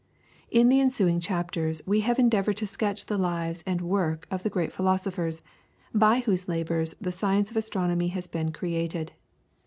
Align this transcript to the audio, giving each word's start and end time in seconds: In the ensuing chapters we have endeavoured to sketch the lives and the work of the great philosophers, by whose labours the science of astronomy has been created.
In 0.49 0.69
the 0.69 0.79
ensuing 0.81 1.19
chapters 1.19 1.83
we 1.85 1.99
have 1.99 2.17
endeavoured 2.17 2.57
to 2.57 2.65
sketch 2.65 3.05
the 3.05 3.19
lives 3.19 3.63
and 3.67 3.81
the 3.81 3.85
work 3.85 4.25
of 4.31 4.41
the 4.41 4.49
great 4.49 4.71
philosophers, 4.73 5.43
by 5.93 6.21
whose 6.21 6.47
labours 6.47 6.95
the 6.99 7.11
science 7.11 7.51
of 7.51 7.55
astronomy 7.57 8.07
has 8.07 8.25
been 8.25 8.51
created. 8.51 9.11